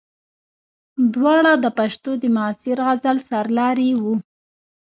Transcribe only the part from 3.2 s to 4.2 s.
سرلاري وو.